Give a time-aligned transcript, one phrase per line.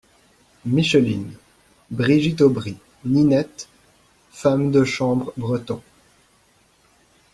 [0.65, 1.37] MICHELINE—
[1.95, 3.69] Brigitte Aubry NINETTE,
[4.31, 5.79] femme de chambre Breton.